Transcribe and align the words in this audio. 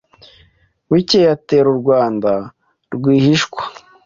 bukeye 0.89 1.27
atera 1.35 1.67
u 1.73 1.77
Burundi 1.85 2.33
rwihishwa 2.93 3.61